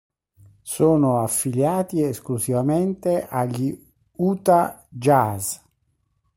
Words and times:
Sono 0.63 1.19
affiliati 1.21 2.01
esclusivamente 2.01 3.27
agli 3.29 3.79
Utah 4.17 4.83
Jazz. 4.89 5.57